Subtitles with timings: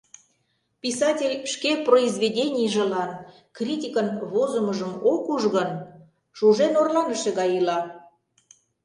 [0.83, 3.11] Писатель шке произведенийжылан
[3.57, 5.69] критикын возымыжым ок уж гын,
[6.37, 7.79] шужен орланыше гай ила.